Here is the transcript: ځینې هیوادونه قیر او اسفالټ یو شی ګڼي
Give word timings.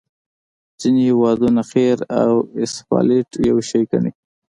ځینې 0.79 1.01
هیوادونه 1.09 1.61
قیر 1.71 1.99
او 2.21 2.33
اسفالټ 2.63 3.29
یو 3.49 3.57
شی 3.69 3.81
ګڼي 3.91 4.11